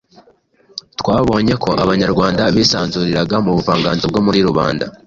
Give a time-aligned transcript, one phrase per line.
[0.99, 4.85] Twabonye ko Abanyarwanda bisanzuriraga mu buvanganzo bwo muri rubanda